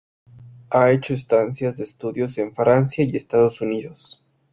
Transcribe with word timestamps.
Ha 0.71 0.89
hecho 0.91 1.13
estancias 1.13 1.77
de 1.77 1.83
estudios 1.83 2.35
en 2.39 2.55
Francia 2.55 3.03
y 3.05 3.15
Estados 3.15 3.61
Unidos. 3.61 4.23